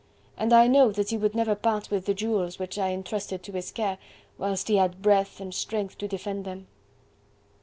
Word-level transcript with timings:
And 0.35 0.51
I 0.51 0.65
know 0.65 0.91
that 0.91 1.11
he 1.11 1.17
would 1.17 1.35
never 1.35 1.53
part 1.53 1.91
with 1.91 2.07
the 2.07 2.15
jewels 2.15 2.57
which 2.57 2.79
I 2.79 2.89
entrusted 2.89 3.43
to 3.43 3.51
his 3.51 3.71
care, 3.71 3.99
whilst 4.39 4.67
he 4.67 4.77
had 4.77 5.03
breath 5.03 5.39
and 5.39 5.53
strength 5.53 5.95
to 5.99 6.07
defend 6.07 6.43
them." 6.43 6.65